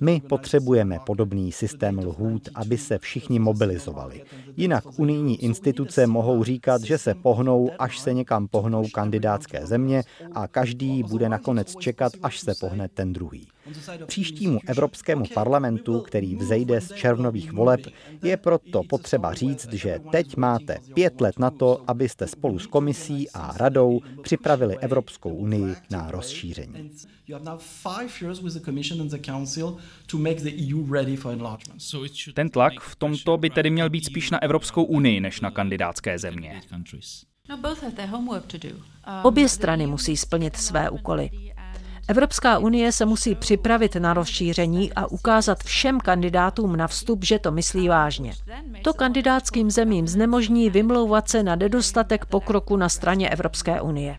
[0.00, 4.24] My potřebujeme podobný systém lhůt, aby se všichni mobilizovali.
[4.56, 10.48] Jinak unijní instituce mohou říkat, že se pohnou, až se někam pohnou kandidátské země a
[10.48, 13.48] každý bude nakonec čekat, až se pohne ten druhý.
[14.06, 17.80] Příštímu Evropskému parlamentu, který vzejde z červnových voleb,
[18.22, 23.30] je proto potřeba říct, že teď máte pět let na to, abyste spolu s komisí
[23.30, 26.90] a radou připravili Evropskou unii na rozšíření.
[32.34, 36.18] Ten tlak v tomto by tedy měl být spíš na Evropskou unii než na kandidátské
[36.18, 36.60] země.
[37.48, 37.58] No,
[39.22, 41.30] Obě strany musí splnit své úkoly.
[42.08, 47.52] Evropská unie se musí připravit na rozšíření a ukázat všem kandidátům na vstup, že to
[47.52, 48.32] myslí vážně.
[48.82, 54.18] To kandidátským zemím znemožní vymlouvat se na nedostatek pokroku na straně Evropské unie.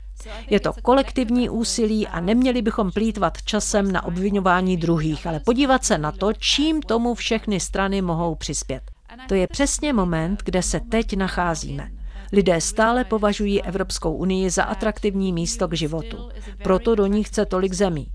[0.50, 5.98] Je to kolektivní úsilí a neměli bychom plítvat časem na obvinování druhých, ale podívat se
[5.98, 8.82] na to, čím tomu všechny strany mohou přispět.
[9.28, 12.01] To je přesně moment, kde se teď nacházíme.
[12.32, 16.30] Lidé stále považují Evropskou unii za atraktivní místo k životu.
[16.64, 18.08] Proto do ní chce tolik zemí.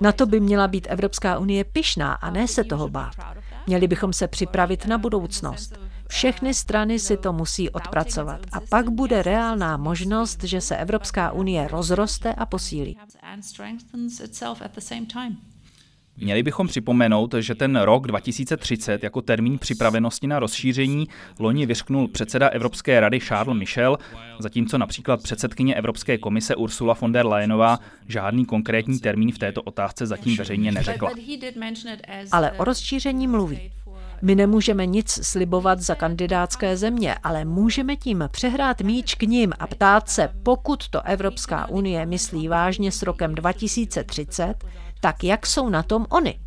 [0.00, 3.14] Na to by měla být Evropská unie pyšná a ne se toho bát.
[3.66, 5.78] Měli bychom se připravit na budoucnost.
[6.08, 11.68] Všechny strany si to musí odpracovat a pak bude reálná možnost, že se Evropská unie
[11.68, 12.98] rozroste a posílí.
[16.16, 22.48] Měli bychom připomenout, že ten rok 2030 jako termín připravenosti na rozšíření loni vyřknul předseda
[22.48, 23.98] Evropské rady Charles Michel,
[24.38, 30.06] zatímco například předsedkyně Evropské komise Ursula von der Leyenová žádný konkrétní termín v této otázce
[30.06, 31.10] zatím veřejně neřekla.
[32.32, 33.70] Ale o rozšíření mluví.
[34.22, 39.66] My nemůžeme nic slibovat za kandidátské země, ale můžeme tím přehrát míč k ním a
[39.66, 44.54] ptát se, pokud to Evropská unie myslí vážně s rokem 2030,
[45.04, 46.40] tak jak jsou na tom oni?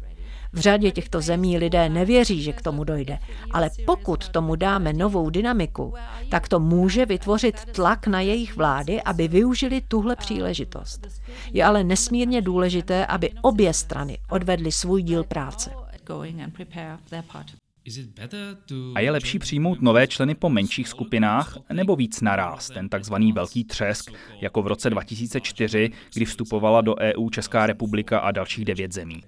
[0.53, 3.19] V řadě těchto zemí lidé nevěří, že k tomu dojde,
[3.51, 5.93] ale pokud tomu dáme novou dynamiku,
[6.29, 11.07] tak to může vytvořit tlak na jejich vlády, aby využili tuhle příležitost.
[11.53, 15.71] Je ale nesmírně důležité, aby obě strany odvedly svůj díl práce.
[18.95, 23.63] A je lepší přijmout nové členy po menších skupinách nebo víc naráz, ten takzvaný velký
[23.63, 29.21] třesk, jako v roce 2004, kdy vstupovala do EU Česká republika a dalších devět zemí.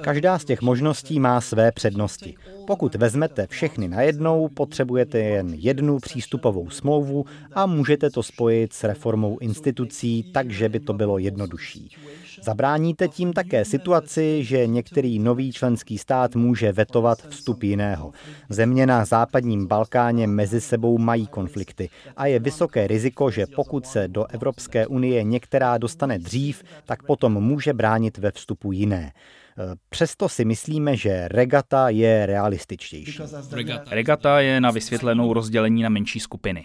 [0.00, 2.34] Každá z těch možností má své přednosti.
[2.66, 9.38] Pokud vezmete všechny najednou, potřebujete jen jednu přístupovou smlouvu a můžete to spojit s reformou
[9.38, 11.90] institucí, takže by to bylo jednodušší.
[12.42, 18.12] Zabráníte tím také situaci, že některý nový členský stát může vetovat vstup jiného.
[18.48, 24.08] Země na západním Balkáně mezi sebou mají konflikty a je vysoké riziko, že pokud se
[24.08, 29.12] do Evropské unie některá dostane dřív, tak potom může bránit ve vstupu jiné.
[29.88, 33.18] Přesto si myslíme, že regata je realističtější.
[33.90, 36.64] Regata je na vysvětlenou rozdělení na menší skupiny.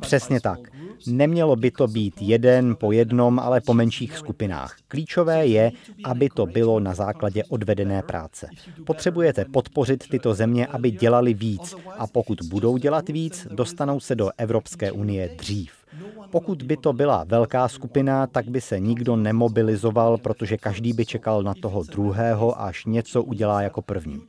[0.00, 0.58] Přesně tak.
[1.06, 4.76] Nemělo by to být jeden po jednom, ale po menších skupinách.
[4.88, 5.72] Klíčové je,
[6.04, 8.48] aby to bylo na základě odvedené práce.
[8.86, 14.30] Potřebujete podpořit tyto země, aby dělali víc a pokud budou dělat víc, dostanou se do
[14.38, 15.79] Evropské unie dřív.
[16.30, 21.42] Pokud by to byla velká skupina, tak by se nikdo nemobilizoval, protože každý by čekal
[21.42, 24.20] na toho druhého, až něco udělá jako první.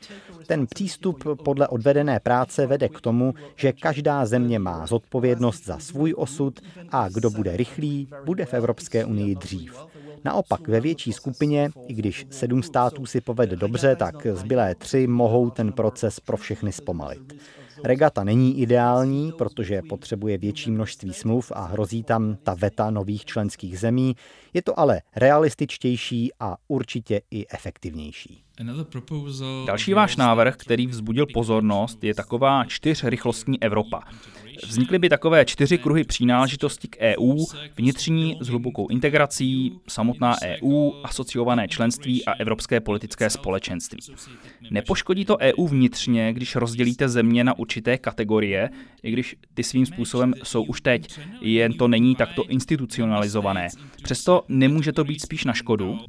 [0.47, 6.13] Ten přístup podle odvedené práce vede k tomu, že každá země má zodpovědnost za svůj
[6.17, 6.59] osud
[6.89, 9.85] a kdo bude rychlý, bude v Evropské unii dřív.
[10.25, 15.49] Naopak ve větší skupině, i když sedm států si povede dobře, tak zbylé tři mohou
[15.49, 17.33] ten proces pro všechny zpomalit.
[17.83, 23.79] Regata není ideální, protože potřebuje větší množství smluv a hrozí tam ta veta nových členských
[23.79, 24.15] zemí.
[24.53, 28.43] Je to ale realističtější a určitě i efektivnější.
[29.67, 34.01] Další váš návrh, který vzbudil pozornost, je taková čtyřrychlostní Evropa.
[34.67, 37.45] Vznikly by takové čtyři kruhy přínáležitosti k EU,
[37.77, 43.99] vnitřní s hlubokou integrací, samotná EU, asociované členství a evropské politické společenství.
[44.71, 48.69] Nepoškodí to EU vnitřně, když rozdělíte země na určité kategorie,
[49.03, 53.67] i když ty svým způsobem jsou už teď, jen to není takto institucionalizované.
[54.03, 55.99] Přesto nemůže to být spíš na škodu?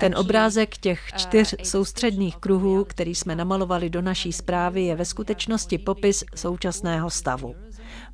[0.00, 5.04] Ten obrázek těch uh, čtyř soustředních kruhů, který jsme namalovali do naší zprávy, je ve
[5.04, 7.54] skutečnosti popis současného stavu.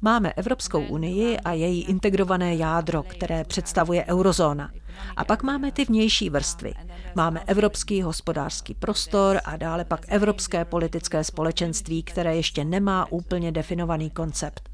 [0.00, 4.70] Máme Evropskou unii a její integrované jádro, které představuje eurozóna.
[5.16, 6.74] A pak máme ty vnější vrstvy.
[7.14, 14.10] Máme evropský hospodářský prostor a dále pak evropské politické společenství, které ještě nemá úplně definovaný
[14.10, 14.73] koncept.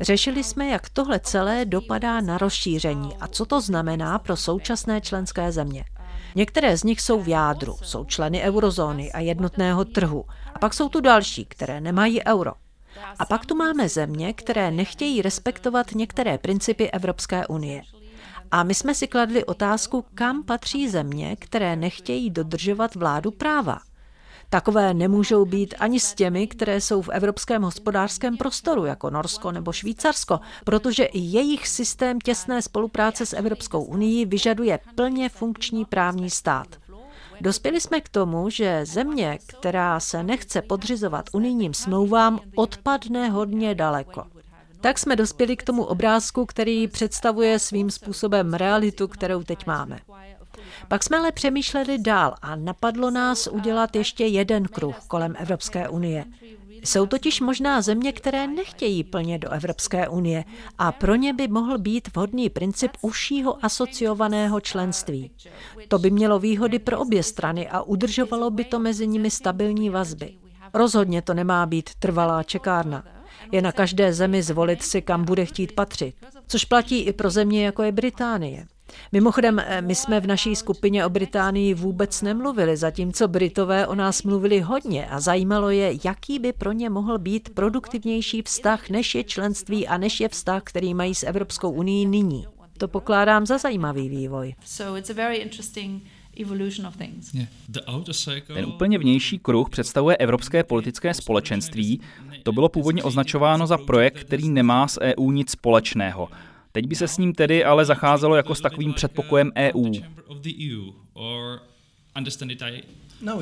[0.00, 5.52] Řešili jsme, jak tohle celé dopadá na rozšíření a co to znamená pro současné členské
[5.52, 5.84] země.
[6.34, 10.24] Některé z nich jsou v jádru, jsou členy eurozóny a jednotného trhu.
[10.54, 12.52] A pak jsou tu další, které nemají euro.
[13.18, 17.82] A pak tu máme země, které nechtějí respektovat některé principy Evropské unie.
[18.50, 23.78] A my jsme si kladli otázku, kam patří země, které nechtějí dodržovat vládu práva.
[24.54, 29.72] Takové nemůžou být ani s těmi, které jsou v evropském hospodářském prostoru, jako Norsko nebo
[29.72, 36.66] Švýcarsko, protože i jejich systém těsné spolupráce s Evropskou unii vyžaduje plně funkční právní stát.
[37.40, 44.24] Dospěli jsme k tomu, že země, která se nechce podřizovat unijním smlouvám, odpadne hodně daleko.
[44.80, 49.98] Tak jsme dospěli k tomu obrázku, který představuje svým způsobem realitu, kterou teď máme.
[50.88, 56.24] Pak jsme ale přemýšleli dál a napadlo nás udělat ještě jeden kruh kolem Evropské unie.
[56.84, 60.44] Jsou totiž možná země, které nechtějí plně do Evropské unie
[60.78, 65.30] a pro ně by mohl být vhodný princip užšího asociovaného členství.
[65.88, 70.34] To by mělo výhody pro obě strany a udržovalo by to mezi nimi stabilní vazby.
[70.74, 73.04] Rozhodně to nemá být trvalá čekárna.
[73.52, 76.14] Je na každé zemi zvolit si, kam bude chtít patřit,
[76.46, 78.66] což platí i pro země jako je Británie.
[79.12, 84.22] Mimochodem, eh, my jsme v naší skupině o Británii vůbec nemluvili, zatímco Britové o nás
[84.22, 89.24] mluvili hodně a zajímalo je, jaký by pro ně mohl být produktivnější vztah, než je
[89.24, 92.46] členství a než je vztah, který mají s Evropskou unii nyní.
[92.78, 94.54] To pokládám za zajímavý vývoj.
[98.54, 102.00] Ten úplně vnější kruh představuje Evropské politické společenství.
[102.42, 106.28] To bylo původně označováno za projekt, který nemá s EU nic společného.
[106.76, 109.92] Teď by se s ním tedy ale zacházelo jako s takovým předpokojem EU.
[113.22, 113.40] No,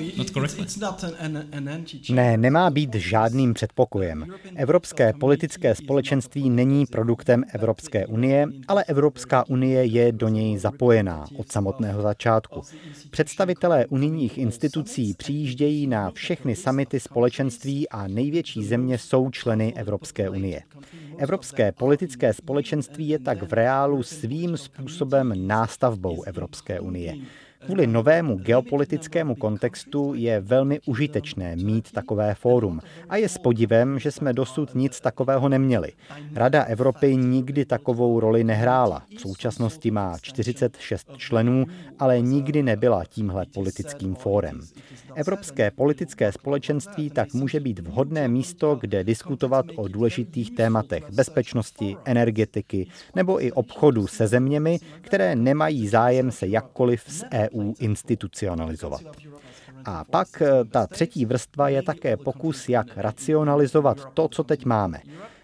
[2.11, 4.27] ne, nemá být žádným předpokojem.
[4.57, 11.53] Evropské politické společenství není produktem Evropské unie, ale Evropská unie je do něj zapojená od
[11.53, 12.63] samotného začátku.
[13.11, 20.63] Představitelé unijních institucí přijíždějí na všechny samity společenství a největší země jsou členy Evropské unie.
[21.19, 27.15] Evropské politické společenství je tak v reálu svým způsobem nástavbou Evropské unie.
[27.65, 34.11] Kvůli novému geopolitickému kontextu je velmi užitečné mít takové fórum a je s podivem, že
[34.11, 35.93] jsme dosud nic takového neměli.
[36.35, 39.03] Rada Evropy nikdy takovou roli nehrála.
[39.17, 41.67] V současnosti má 46 členů,
[41.99, 44.61] ale nikdy nebyla tímhle politickým fórem.
[45.15, 52.87] Evropské politické společenství tak může být vhodné místo, kde diskutovat o důležitých tématech bezpečnosti, energetiky
[53.17, 59.03] nebo i obchodu se zeměmi, které nemají zájem se jakkoliv s EU institucionalizovat.
[59.85, 65.01] A pak eh, ta třetí vrstva je také pokus, jak racionalizovat to, co teď máme.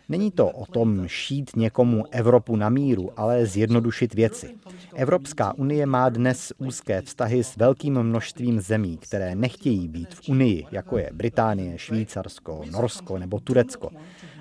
[0.08, 4.54] Není to o tom šít někomu Evropu na míru, ale zjednodušit věci.
[4.94, 10.64] Evropská unie má dnes úzké vztahy s velkým množstvím zemí, které nechtějí být v unii,
[10.70, 13.90] jako je Británie, Švýcarsko, Norsko nebo Turecko.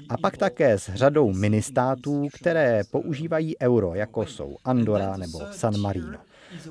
[0.10, 6.18] A pak také s řadou ministátů, které používají euro, jako jsou Andora nebo San Marino.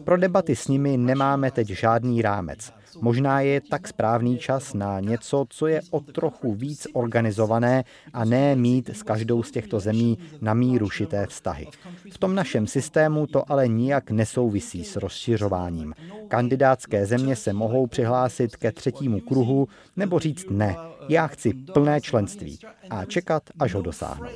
[0.04, 2.72] Pro debaty s nimi nemáme teď žádný rámec.
[3.00, 8.56] Možná je tak správný čas na něco, co je o trochu víc organizované a ne
[8.56, 11.66] mít s každou z těchto zemí na míru šité vztahy.
[12.12, 15.94] V tom našem systému to ale nijak nesouvisí s rozšiřováním.
[16.28, 20.76] Kandidátské země se mohou přihlásit ke třetímu kruhu nebo říct ne.
[21.08, 22.58] Já chci plné členství
[22.90, 24.26] a čekat, až ho dosáhnu.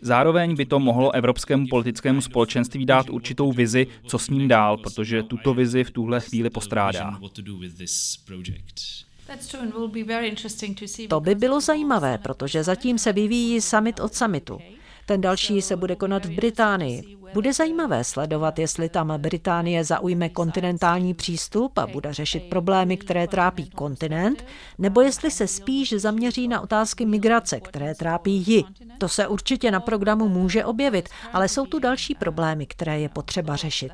[0.00, 5.22] Zároveň by to mohlo evropskému politickému společenství dát určitou vizi, co s ním dál, protože
[5.22, 7.18] tuto vizi v tuhle chvíli postrádá.
[11.08, 14.58] To by bylo zajímavé, protože zatím se vyvíjí summit od summitu.
[15.06, 17.16] Ten další se bude konat v Británii.
[17.34, 23.70] Bude zajímavé sledovat, jestli tam Británie zaujme kontinentální přístup a bude řešit problémy, které trápí
[23.70, 24.44] kontinent,
[24.78, 28.64] nebo jestli se spíš zaměří na otázky migrace, které trápí ji.
[28.98, 33.56] To se určitě na programu může objevit, ale jsou tu další problémy, které je potřeba
[33.56, 33.92] řešit.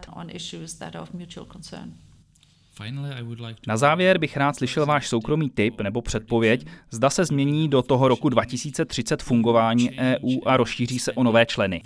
[3.67, 8.09] Na závěr bych rád slyšel váš soukromý tip nebo předpověď, zda se změní do toho
[8.09, 11.83] roku 2030 fungování EU a rozšíří se o nové členy.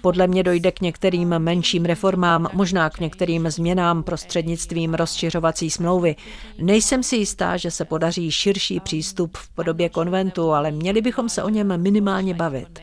[0.00, 6.16] Podle mě dojde k některým menším reformám, možná k některým změnám prostřednictvím rozšiřovací smlouvy.
[6.58, 11.42] Nejsem si jistá, že se podaří širší přístup v podobě konventu, ale měli bychom se
[11.42, 12.80] o něm minimálně bavit.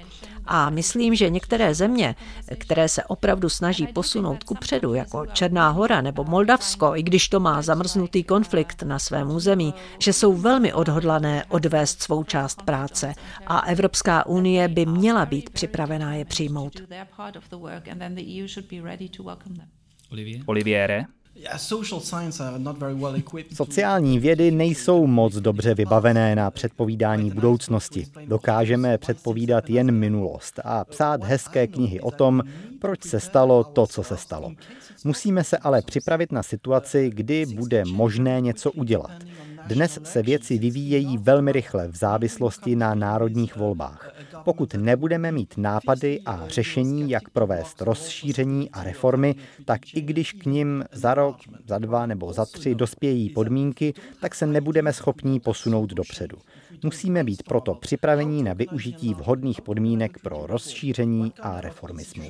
[0.54, 2.16] A myslím, že některé země,
[2.58, 7.40] které se opravdu snaží posunout ku předu, jako Černá hora nebo Moldavsko, i když to
[7.40, 13.14] má zamrznutý konflikt na svém území, že jsou velmi odhodlané odvést svou část práce
[13.48, 16.82] a Evropská unie by měla být připravená je přijmout.
[20.46, 21.06] Oliviere?
[23.54, 28.06] Sociální vědy nejsou moc dobře vybavené na předpovídání budoucnosti.
[28.26, 32.44] Dokážeme předpovídat jen minulost a psát hezké knihy o tom,
[32.82, 34.52] proč se stalo to, co se stalo.
[35.04, 39.12] Musíme se ale připravit na situaci, kdy bude možné něco udělat.
[39.68, 44.10] Dnes se věci vyvíjejí velmi rychle v závislosti na národních volbách.
[44.44, 49.36] Pokud nebudeme mít nápady a řešení, jak provést rozšíření a reformy,
[49.66, 51.38] tak i když k nim za rok,
[51.68, 56.38] za dva nebo za tři dospějí podmínky, tak se nebudeme schopní posunout dopředu.
[56.84, 62.24] Musíme být proto připravení na využití vhodných podmínek pro rozšíření a reformismu.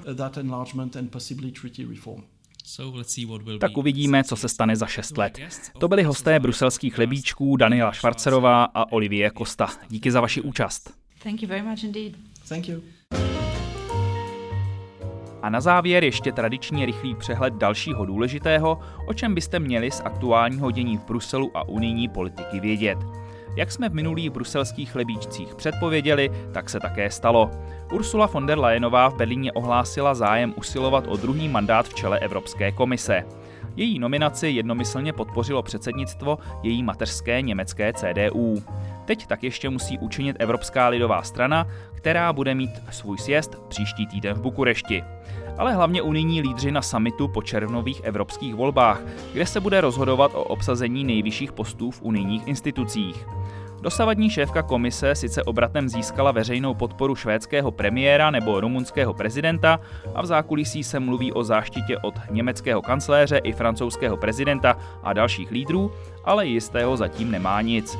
[3.59, 5.39] Tak uvidíme, co se stane za šest let.
[5.79, 9.67] To byli hosté bruselských chlebíčků Daniela Švarcerová a Olivie Costa.
[9.89, 10.93] Díky za vaši účast.
[11.23, 12.13] Thank you very much indeed.
[12.49, 12.81] Thank you.
[15.41, 20.71] A na závěr ještě tradiční rychlý přehled dalšího důležitého, o čem byste měli z aktuálního
[20.71, 22.97] dění v Bruselu a unijní politiky vědět.
[23.55, 27.51] Jak jsme v minulých bruselských chlebíčcích předpověděli, tak se také stalo.
[27.93, 32.71] Ursula von der Leyenová v Berlíně ohlásila zájem usilovat o druhý mandát v čele Evropské
[32.71, 33.23] komise.
[33.75, 38.63] Její nominaci jednomyslně podpořilo předsednictvo její mateřské německé CDU.
[39.05, 44.33] Teď tak ještě musí učinit Evropská lidová strana, která bude mít svůj sjezd příští týden
[44.33, 45.03] v Bukurešti.
[45.57, 49.01] Ale hlavně unijní lídři na samitu po červnových evropských volbách,
[49.33, 53.25] kde se bude rozhodovat o obsazení nejvyšších postů v unijních institucích.
[53.81, 59.79] Dosavadní šéfka komise sice obratem získala veřejnou podporu švédského premiéra nebo rumunského prezidenta
[60.15, 65.51] a v zákulisí se mluví o záštitě od německého kancléře i francouzského prezidenta a dalších
[65.51, 65.91] lídrů,
[66.23, 67.97] ale jistého zatím nemá nic.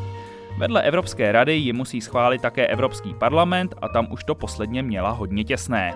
[0.57, 5.09] Vedle Evropské rady ji musí schválit také Evropský parlament a tam už to posledně měla
[5.09, 5.93] hodně těsné.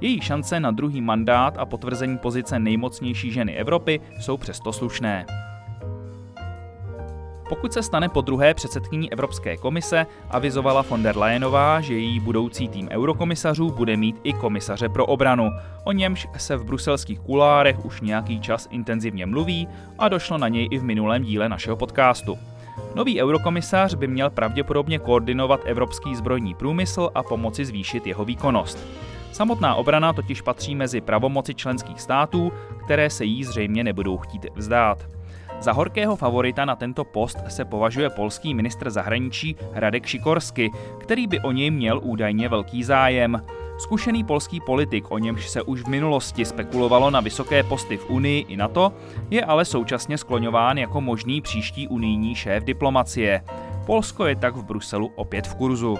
[0.00, 5.26] Její šance na druhý mandát a potvrzení pozice nejmocnější ženy Evropy jsou přesto slušné.
[7.48, 12.68] Pokud se stane po druhé předsedkyní Evropské komise, avizovala von der Leyenová, že její budoucí
[12.68, 15.50] tým eurokomisařů bude mít i komisaře pro obranu.
[15.84, 20.68] O němž se v bruselských kulárech už nějaký čas intenzivně mluví a došlo na něj
[20.70, 22.38] i v minulém díle našeho podcastu.
[22.94, 28.86] Nový eurokomisař by měl pravděpodobně koordinovat evropský zbrojní průmysl a pomoci zvýšit jeho výkonnost.
[29.32, 32.52] Samotná obrana totiž patří mezi pravomoci členských států,
[32.84, 34.98] které se jí zřejmě nebudou chtít vzdát.
[35.60, 40.70] Za horkého favorita na tento post se považuje polský ministr zahraničí Radek Šikorsky,
[41.00, 43.42] který by o něj měl údajně velký zájem.
[43.78, 48.44] Zkušený polský politik, o němž se už v minulosti spekulovalo na vysoké posty v Unii
[48.48, 48.92] i NATO,
[49.30, 53.44] je ale současně skloňován jako možný příští unijní šéf diplomacie.
[53.86, 55.98] Polsko je tak v Bruselu opět v kurzu.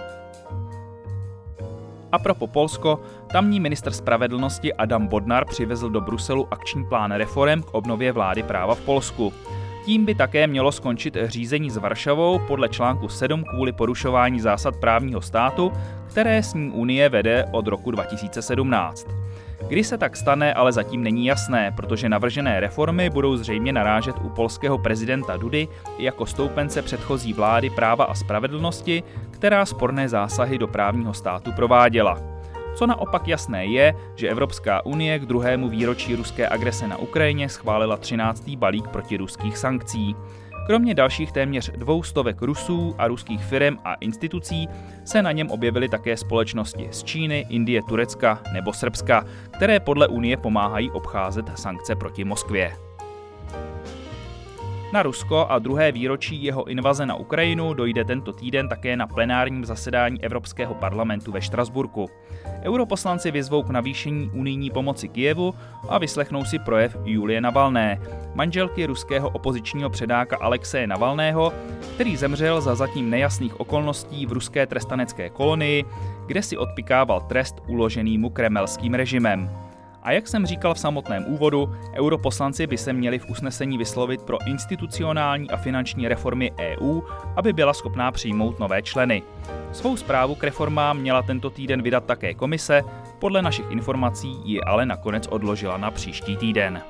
[2.12, 3.00] A pro Polsko,
[3.32, 8.74] tamní minister spravedlnosti Adam Bodnar přivezl do Bruselu akční plán reform k obnově vlády práva
[8.74, 9.32] v Polsku.
[9.88, 15.20] Tím by také mělo skončit řízení s Varšavou podle článku 7 kvůli porušování zásad právního
[15.20, 15.72] státu,
[16.06, 19.06] které s ní Unie vede od roku 2017.
[19.68, 24.28] Kdy se tak stane, ale zatím není jasné, protože navržené reformy budou zřejmě narážet u
[24.28, 25.68] polského prezidenta Dudy
[25.98, 32.37] jako stoupence předchozí vlády práva a spravedlnosti, která sporné zásahy do právního státu prováděla.
[32.78, 37.96] Co naopak jasné je, že Evropská unie k druhému výročí ruské agrese na Ukrajině schválila
[37.96, 38.48] 13.
[38.48, 40.16] balík protiruských sankcí.
[40.66, 44.68] Kromě dalších téměř dvou stovek Rusů a ruských firm a institucí
[45.04, 50.36] se na něm objevily také společnosti z Číny, Indie, Turecka nebo Srbska, které podle Unie
[50.36, 52.72] pomáhají obcházet sankce proti Moskvě.
[54.92, 59.64] Na Rusko a druhé výročí jeho invaze na Ukrajinu dojde tento týden také na plenárním
[59.64, 62.10] zasedání Evropského parlamentu ve Štrasburku.
[62.62, 65.54] Europoslanci vyzvou k navýšení unijní pomoci Kijevu
[65.88, 68.00] a vyslechnou si projev Julie Navalné,
[68.34, 71.52] manželky ruského opozičního předáka Alexeje Navalného,
[71.94, 75.84] který zemřel za zatím nejasných okolností v ruské trestanecké kolonii,
[76.26, 79.67] kde si odpikával trest uložený mu kremelským režimem.
[80.02, 84.46] A jak jsem říkal v samotném úvodu, europoslanci by se měli v usnesení vyslovit pro
[84.46, 87.00] institucionální a finanční reformy EU,
[87.36, 89.22] aby byla schopná přijmout nové členy.
[89.72, 92.82] Svou zprávu k reformám měla tento týden vydat také komise,
[93.18, 96.82] podle našich informací ji ale nakonec odložila na příští týden.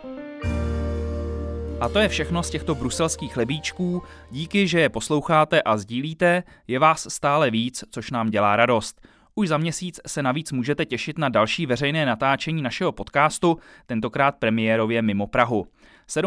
[1.80, 4.02] A to je všechno z těchto bruselských lebíčků.
[4.30, 9.00] Díky, že je posloucháte a sdílíte, je vás stále víc, což nám dělá radost.
[9.38, 15.02] Už za měsíc se navíc můžete těšit na další veřejné natáčení našeho podcastu, tentokrát premiérově
[15.02, 15.66] mimo Prahu.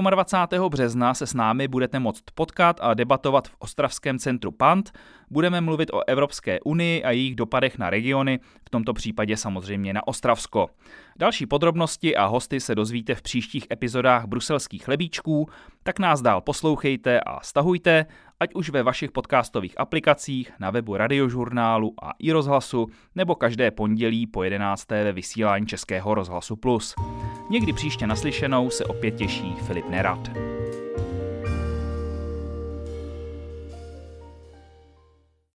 [0.09, 0.69] 27.
[0.69, 4.91] března se s námi budete moct potkat a debatovat v Ostravském centru PANT.
[5.31, 10.07] Budeme mluvit o Evropské unii a jejich dopadech na regiony, v tomto případě samozřejmě na
[10.07, 10.69] Ostravsko.
[11.15, 15.49] Další podrobnosti a hosty se dozvíte v příštích epizodách bruselských lebíčků,
[15.83, 18.05] tak nás dál poslouchejte a stahujte,
[18.39, 24.27] ať už ve vašich podcastových aplikacích, na webu radiožurnálu a i rozhlasu, nebo každé pondělí
[24.27, 24.89] po 11.
[24.89, 26.95] ve vysílání Českého rozhlasu Plus.
[27.49, 30.31] Někdy příště naslyšenou se opět těší Filip Nerad.